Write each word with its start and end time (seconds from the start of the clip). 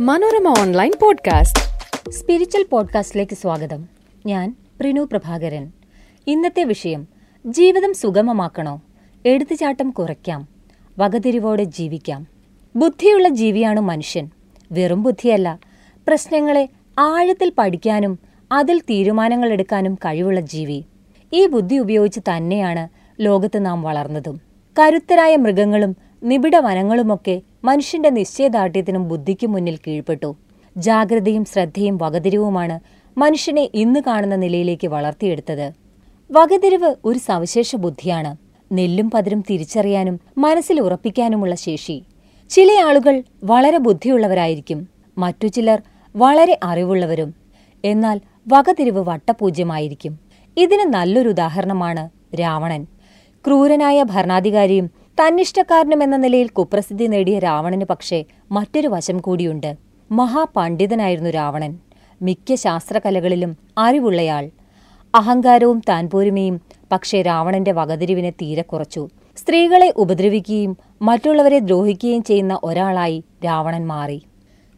Manorama 0.00 0.54
online 0.60 0.92
podcast. 1.02 1.60
Spiritual 2.12 2.66
പോഡ്കാസ്റ്റിലേക്ക് 2.70 3.36
സ്വാഗതം. 3.36 3.88
ഞാൻ 4.26 4.56
പ്രിനു 4.80 5.00
പ്രഭാകരൻ. 5.00 5.72
ഇന്നത്തെ 6.26 6.64
വിഷയം 6.64 7.08
ജീവിതം 7.46 7.94
സുഗമമാക്കണോ? 7.94 8.82
എടുത്തുചാട്ടം 9.26 9.90
കുറയ്ക്കാം. 9.90 10.48
വകതിരിവോടെ 10.98 11.64
ജീവിക്കാം. 11.64 12.26
ബുദ്ധിയുള്ള 12.76 13.28
ജീവിയാണ് 13.28 13.80
മനുഷ്യൻ. 13.80 14.30
വെറും 14.72 15.02
ബുദ്ധിയല്ല. 15.02 15.58
പ്രശ്നങ്ങളെ 16.08 16.68
ആഴത്തിൽ 16.98 17.52
പഠിക്കാനും 17.58 18.18
അതിൽ 18.52 18.80
തീരുമാനങ്ങൾ 18.80 19.52
എടുക്കാനും 19.52 19.94
കഴിവുള്ള 19.94 20.40
ജീവി. 20.40 20.84
ഈ 21.32 21.46
ബുദ്ധി 21.46 21.76
ഉപയോഗിച്ച് 21.76 22.20
തന്നെയാണ് 22.20 22.88
ലോകത്ത് 23.20 23.66
നാം 23.66 23.82
വളർന്നതും. 23.82 24.40
കരുത്തരായ 24.78 25.36
മൃഗങ്ങളും 25.36 25.96
നിബിഡ 26.22 26.56
വനങ്ങളുമൊക്കെ 26.56 27.42
മനുഷ്യന്റെ 27.64 28.10
നിശ്ചയദാർഢ്യത്തിനും 28.10 29.08
ബുദ്ധിക്കും 29.08 29.52
മുന്നിൽ 29.52 29.76
കീഴ്പ്പെട്ടു. 29.76 30.36
ജാഗ്രതയും 30.76 31.44
ശ്രദ്ധയും 31.44 31.98
വകതിരിവുമാണ് 32.02 32.80
മനുഷ്യനെ 33.18 33.70
ഇന്ന് 33.74 34.00
കാണുന്ന 34.06 34.36
നിലയിലേക്ക് 34.36 34.86
വളർത്തിയെടുത്തത്. 34.86 35.72
വകതിരിവ് 36.32 36.94
ഒരു 37.04 37.18
സവിശേഷ 37.18 37.76
ബുദ്ധിയാണ്. 37.76 38.36
നെല്ലും 38.72 39.10
പതിരും 39.10 39.44
തിരിച്ചറിയാനും 39.50 40.20
മനസ്സിൽ 40.38 40.80
ഉറപ്പിക്കാനുമുള്ള 40.80 41.54
ശേഷി. 41.54 42.02
ചില 42.50 42.72
ആളുകൾ 42.84 43.22
വളരെ 43.44 43.78
ബുദ്ധിയുള്ളവരായിരിക്കും. 43.78 44.88
മറ്റു 45.18 45.46
ചിലർ 45.46 45.82
വളരെ 46.16 46.58
അറിവുള്ളവരും. 46.62 47.34
എന്നാൽ 47.84 48.20
വകതിരിവ് 48.48 49.08
വട്ടപൂജ്യമായിരിക്കും. 49.08 50.18
ഇതിന് 50.56 50.80
നല്ലൊരു 50.80 51.28
ഉദാഹരണമാണ് 51.28 52.08
രാവണൻ. 52.40 52.86
ക്രൂരനായ 53.46 54.02
ഭരണാധികാരിയും 54.02 54.99
തന്നിഷ്ടക്കാരനും 55.20 56.02
എന്ന 56.02 56.16
നിലയിൽ 56.16 56.48
കുപ്രസിദ്ധി 56.48 57.04
നേടിയ 57.04 57.38
രാവണന് 57.38 57.84
പക്ഷേ 57.84 58.24
മറ്റൊരു 58.52 58.88
വശം 58.88 59.18
കൂടിയുണ്ട്. 59.18 59.76
മഹാപണ്ഡിതനായിരുന്നു 60.10 61.30
രാവണൻ. 61.30 61.78
മിക്ക 62.22 62.54
ശാസ്ത്രകലകളിലും 62.54 63.56
അറിവുള്ളയാൾ. 63.78 64.50
അഹങ്കാരവും 65.14 65.82
താൻപോരുമയും 65.88 66.60
പക്ഷേ 66.92 67.22
രാവണന്റെ 67.22 67.72
വകതിരിവിനെ 67.72 68.30
തീരെ 68.30 68.62
കുറച്ചു. 68.62 69.08
സ്ത്രീകളെ 69.36 69.92
ഉപദ്രവിക്കുകയും 69.96 70.76
മറ്റുള്ളവരെ 71.02 71.58
ദ്രോഹിക്കുകയും 71.58 72.22
ചെയ്യുന്ന 72.22 72.60
ഒരാളായി 72.64 73.24
രാവണൻ 73.44 73.86
മാറി. 73.86 74.22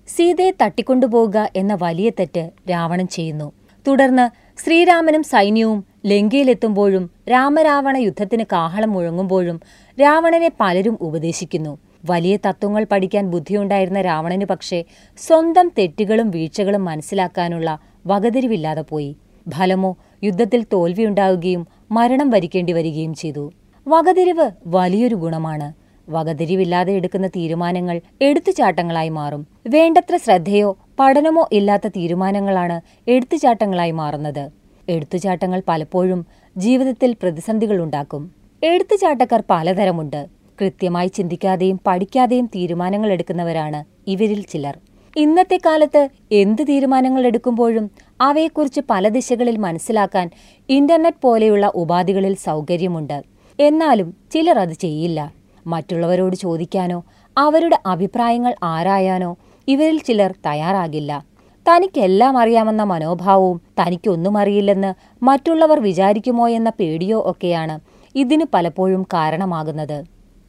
സീതയെ 0.08 0.52
തട്ടിക്കൊണ്ടുപോകുക 0.62 1.50
എന്ന 1.56 1.78
വലിയ 1.82 2.10
തെറ്റ് 2.10 2.50
രാവണൻ 2.70 3.06
ചെയ്യുന്നു. 3.06 3.52
തുടർന്ന് 3.88 4.41
ശ്രീരാമനും 4.56 5.22
സൈന്യവും 5.22 5.84
ലങ്കയിലെത്തുമ്പോഴും 6.06 7.10
രാമരാവണ 7.30 7.96
യുദ്ധത്തിന് 7.96 8.44
കാഹളം 8.52 8.92
മുഴങ്ങുമ്പോഴും 8.92 9.60
രാവണനെ 10.00 10.50
പലരും 10.60 10.98
ഉപദേശിക്കുന്നു. 11.00 11.78
വലിയ 12.04 12.36
തത്വങ്ങൾ 12.36 12.86
പഠിക്കാൻ 12.92 13.26
ബുദ്ധിയുണ്ടായിരുന്ന 13.26 14.00
രാവണന് 14.00 14.44
പക്ഷേ 14.44 14.84
സ്വന്തം 15.16 15.72
തെറ്റുകളും 15.78 16.30
വീഴ്ചകളും 16.30 16.84
മനസ്സിലാക്കാനുള്ള 16.84 17.78
വകതിരിവില്ലാതെ 18.06 18.82
പോയി. 18.82 19.16
ഫലമോ 19.48 19.96
യുദ്ധത്തിൽ 20.24 20.64
തോൽവിയുണ്ടാവുകയും 20.72 21.66
മരണം 21.90 22.30
വരിക്കേണ്ടി 22.30 22.72
വരികയും 22.72 23.14
ചെയ്തു. 23.14 23.52
വകതിരിവ് 23.88 24.50
വലിയൊരു 24.66 25.14
ഗുണമാണ്. 25.14 25.72
വകതിരിവില്ലാതെ 26.08 26.92
എടുക്കുന്ന 26.92 27.26
തീരുമാനങ്ങൾ 27.26 28.00
എടുത്തുചാട്ടങ്ങളായി 28.22 29.08
മാറും. 29.08 29.46
വേണ്ടത്ര 29.66 30.16
ശ്രദ്ധയോ 30.16 30.76
പഠനമോ 30.98 31.48
ഇല്ലാത്ത 31.52 31.88
തീരുമാനങ്ങളാണ് 31.88 32.80
എടുത്തുചാട്ടങ്ങളായി 33.10 33.90
മാറുന്നത്. 33.90 34.50
എടുത്തുചാട്ടങ്ങൾ 34.88 35.62
പലപ്പോഴും 35.68 36.26
ജീവിതത്തിൽ 36.56 37.16
പ്രതിസന്ധികൾ 37.22 37.82
ഉണ്ടാക്കും. 37.82 38.30
എടുത്തുചാട്ടക്കാർ 38.64 39.42
പലതരമുണ്ട്. 39.50 40.26
കൃത്യമായി 40.60 41.08
ചിന്തിക്കാതെയും 41.08 41.80
പഠിക്കാതെയും 41.86 42.46
തീരുമാനങ്ങൾ 42.46 43.12
എടുക്കുന്നവരാണ് 43.12 43.84
ഇവരിൽ 44.10 44.42
ചിലർ. 44.42 44.78
ഇന്നത്തെ 45.16 45.58
കാലത്ത് 45.66 46.08
എന്ത് 46.32 46.62
തീരുമാനങ്ങൾ 46.62 47.26
എടുക്കുമ്പോഴും 47.26 47.90
അവയെക്കുറിച്ച് 48.20 48.80
പല 48.90 49.08
ദിശകളിൽ 49.08 49.56
മനസ്സിലാക്കാൻ 49.56 50.30
ഇന്റർനെറ്റ് 50.68 51.22
പോലെയുള്ള 51.22 51.72
ഉപാധികളിൽ 51.74 52.34
സൗകര്യമുണ്ട്. 52.34 53.22
എന്നാലും 53.60 54.14
ചിലർ 54.32 54.58
അത് 54.58 54.72
ചെയ്യില്ല. 54.72 55.32
മറ്റുള്ളവരോട് 55.66 56.36
ചോദിക്കാനോ 56.36 57.04
അവരുടെ 57.36 57.78
അഭിപ്രായങ്ങൾ 57.86 58.54
ആരായാനോ 58.62 59.36
ഇവരിൽ 59.68 59.98
ചിലർ 59.98 60.34
തയ്യാറാകില്ല. 60.46 61.24
തനിക്കെല്ലാം 61.68 62.38
അറിയാമെന്ന 62.38 62.82
മനോഭാവവും 62.82 63.60
തനിക്കൊന്നും 63.80 64.38
അറിയില്ലെന്ന് 64.38 64.94
മറ്റുള്ളവർ 65.24 65.80
വിചാരിക്കുമോ 65.80 66.48
എന്ന 66.48 66.70
പേടിയോ 66.70 67.22
ഒക്കെയാണ് 67.26 67.80
ഇതിന് 68.14 68.44
പലപ്പോഴും 68.54 69.02
കാരണമാകുന്നത്. 69.02 70.04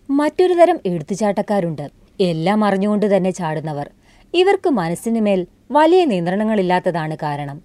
മറ്റൊരു 0.10 0.54
തരം 0.54 0.80
എഴുത്തുചാട്ടക്കാരുണ്ട്. 0.86 1.92
എല്ലാം 2.20 2.64
അറിഞ്ഞുകൊണ്ട് 2.64 3.18
തന്നെ 3.18 3.32
ചാടുന്നവർ. 3.32 3.90
ഇവർക്ക് 4.34 4.70
മനസ്സിന് 4.70 5.20
മേൽ 5.20 5.48
വലിയ 5.72 6.06
നിയന്ത്രണങ്ങളില്ലാത്തതാണ് 6.06 7.18
കാരണം. 7.24 7.62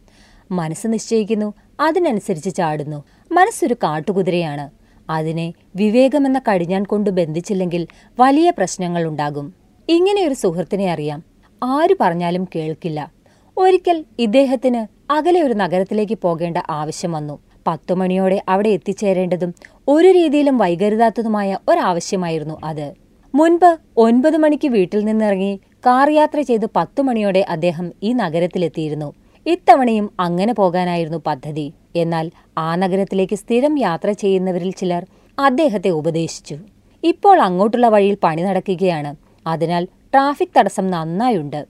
മനസ്സ് 0.50 0.87
നിശ്ചയിക്കുന്നു 0.87 1.54
അതിനനുസരിച്ച് 1.81 2.54
ചാടുന്നു. 2.54 3.04
മനസ്സൊരു 3.32 3.75
കാട്ടുകുതിരയാണ്. 3.75 4.70
അതിനെ 5.10 5.53
വിവേകമെന്ന 5.76 6.41
കടിഞ്ഞാൻ 6.50 6.84
കൊണ്ട് 6.84 7.10
ബന്ധിച്ചില്ലെങ്കിൽ 7.10 7.87
വലിയ 8.20 8.50
പ്രശ്നങ്ങൾ 8.50 9.04
ഉണ്ടാകും. 9.04 9.54
ഇങ്ങനെയൊരു 9.88 10.34
സുഹൃത്തിനെ 10.34 10.92
അറിയാം. 10.92 11.38
ആരു 11.62 11.96
പറഞ്ഞാലും 12.00 12.44
കേൾക്കില്ല. 12.56 13.12
ഒരിക്കൽ 13.56 14.04
ഇദ്ദേഹത്തിന് 14.19 15.12
അകലെ 15.12 15.42
ഒരു 15.42 15.54
നഗരത്തിലേക്ക് 15.54 16.19
പോകേണ്ട 16.22 16.56
ആവശ്യം 16.70 17.12
വന്നു. 17.12 17.38
പത്തു 17.66 17.94
മണിയോടെ 17.94 18.42
അവിടെ 18.48 18.69
എത്തിച്ചേരേണ്ടതും 18.69 19.54
ഒരു 19.88 20.08
രീതിയിലും 20.08 20.58
വൈകരുതാത്തതുമായ 20.58 21.58
ഒരാവശ്യമായിരുന്നു 21.69 22.58
അത്. 22.64 22.94
മുൻപ് 23.34 23.78
ഒൻപത് 23.96 24.36
മണിക്ക് 24.36 24.69
വീട്ടിൽ 24.69 25.04
നിന്നിറങ്ങി 25.04 25.60
കാർ 25.86 26.10
യാത്ര 26.10 26.41
ചെയ്ത് 26.41 26.66
പത്തു 26.76 27.02
മണിയോടെ 27.02 27.46
അദ്ദേഹം 27.48 27.92
ഈ 28.02 28.12
നഗരത്തിലെത്തിയിരുന്നു. 28.12 29.12
ഇത്തവണയും 29.46 30.10
അങ്ങനെ 30.20 30.52
പോകാനായിരുന്നു 30.52 31.19
പദ്ധതി. 31.26 31.72
എന്നാൽ 31.96 32.30
ആ 32.58 32.76
നഗരത്തിലേക്ക് 32.76 33.34
സ്ഥിരം 33.34 33.78
യാത്ര 33.78 34.10
ചെയ്യുന്നവരിൽ 34.12 34.70
ചിലർ 34.70 35.06
അദ്ദേഹത്തെ 35.38 35.90
ഉപദേശിച്ചു. 35.90 36.58
ഇപ്പോൾ 37.04 37.40
അങ്ങോട്ടുള്ള 37.40 37.88
വഴിയിൽ 37.88 38.16
പണി 38.22 38.42
നടക്കുകയാണ്. 38.42 39.16
അതിനാൽ 39.46 39.88
ട്രാഫിക് 40.14 40.48
തടസ്സം 40.58 40.91
നന്നായുണ്ട്. 40.91 41.66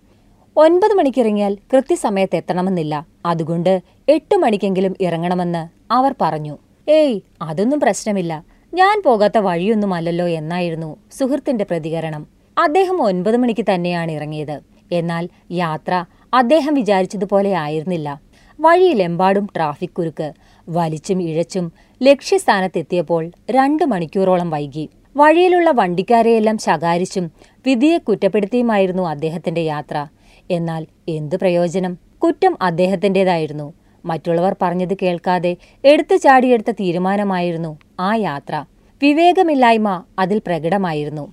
ഒൻപത് 0.56 0.94
മണിക്കിറങ്ങിയാൽ 0.94 1.56
കൃത്യസമയത്ത് 1.72 2.36
എത്തണമെന്നില്ല. 2.36 3.06
അതുകൊണ്ട് 3.26 3.82
എട്ട് 4.08 4.36
മണിക്കെങ്കിലും 4.36 4.96
ഇറങ്ങണമെന്ന് 5.00 5.92
അവർ 5.92 6.14
പറഞ്ഞു. 6.20 6.58
ഏയ് 6.88 7.20
അതൊന്നും 7.42 7.80
പ്രശ്നമില്ല. 7.80 8.44
ഞാൻ 8.74 9.02
പോകാത്ത 9.04 9.38
വഴിയൊന്നുമല്ലല്ലോ 9.38 10.26
എന്നായിരുന്നു 10.26 10.96
സുഹൃത്തിന്റെ 11.18 11.66
പ്രതികരണം. 11.70 12.26
അദ്ദേഹം 12.58 13.02
ഒൻപത് 13.02 13.36
മണിക്ക് 13.36 13.64
തന്നെയാണ് 13.74 14.12
ഇറങ്ങിയത്. 14.12 14.60
എന്നാൽ 14.92 15.28
യാത്ര 15.50 16.04
അദ്ദേഹം 16.34 16.74
വിചാരിച്ചതുപോലെ 16.74 17.52
ആയിരുന്നില്ല. 17.52 18.20
വഴിയിലെമ്പാടും 18.60 19.48
ട്രാഫിക് 19.56 19.90
കുരുക്ക്. 19.90 20.32
വലിച്ചും 20.68 21.22
ഇഴച്ചും 21.22 21.72
ലക്ഷ്യസ്ഥാനത്തെത്തിയപ്പോൾ 22.02 23.30
രണ്ട് 23.50 23.84
മണിക്കൂറോളം 23.84 24.50
വൈകി. 24.50 24.90
വഴിയിലുള്ള 25.16 25.70
വണ്ടിക്കാരെയെല്ലാം 25.70 26.58
ശകാരിച്ചും 26.58 27.32
വിധിയെ 27.68 27.98
കുറ്റപ്പെടുത്തിയുമായിരുന്നു 27.98 29.02
അദ്ദേഹത്തിന്റെ 29.02 29.60
യാത്ര. 29.60 30.06
എന്നാൽ 30.50 30.86
എന്തു 31.08 31.36
പ്രയോജനം? 31.36 31.98
കുറ്റം 32.18 32.56
അദ്ദേഹത്തിന്റെതായിരുന്നു 32.62 33.72
മറ്റുള്ളവർ 34.04 34.56
പറഞ്ഞത് 34.62 34.94
കേൾക്കാതെ 34.94 35.56
എടുത്തു 35.84 36.16
ചാടിയെടുത്ത 36.16 36.70
തീരുമാനമായിരുന്നു 36.70 37.78
ആ 38.00 38.14
യാത്ര. 38.14 38.64
വിവേകമില്ലായ്മ 39.02 40.02
അതിൽ 40.18 40.38
പ്രകടമായിരുന്നു. 40.38 41.32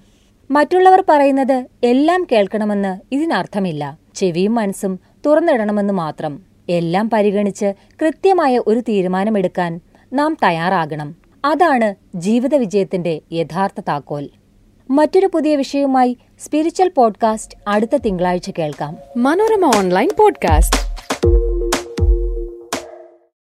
മറ്റുള്ളവർ 0.51 1.03
പറയുന്നത് 1.09 1.65
എല്ലാം 1.83 2.27
കേൾക്കണമെന്ന് 2.31 2.99
ഇതിനർത്ഥമില്ല. 3.11 3.97
ചെവിയും 4.15 4.55
മനസ്സും 4.55 4.99
തുറന്നിടണമെന്ന് 5.25 5.93
മാത്രം. 5.93 6.39
എല്ലാം 6.69 7.09
പരിഗണിച്ച് 7.09 7.73
കൃത്യമായ 8.01 8.59
ഒരു 8.67 8.79
തീരുമാനമെടുക്കാൻ 8.79 9.79
നാം 10.13 10.37
തയ്യാറാകണം. 10.43 11.15
അതാണ് 11.45 11.95
ജീവിത 12.17 12.55
വിജയത്തിന്റെ 12.55 13.21
യഥാർത്ഥ 13.31 13.79
താക്കോൽ. 13.87 14.29
മറ്റൊരു 14.89 15.29
പുതിയ 15.33 15.55
വിഷയവുമായി 15.55 16.17
സ്പിരിച്വൽ 16.39 16.89
പോഡ്കാസ്റ്റ് 16.89 17.57
അടുത്ത 17.67 17.95
തിങ്കളാഴ്ച 17.95 18.49
കേൾക്കാം. 18.49 18.97
Manorama 19.17 19.65
online 19.65 20.09
podcast. 20.19 20.84